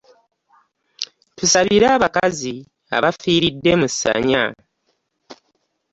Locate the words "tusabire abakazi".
1.37-2.53